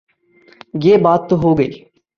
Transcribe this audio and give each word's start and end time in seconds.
یہ 0.83 0.97
بات 0.97 1.29
تو 1.29 1.35
ہو 1.35 1.57
گئی۔ 1.57 1.71